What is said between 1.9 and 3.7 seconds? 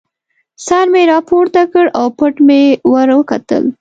او پټ مې ور وکتل.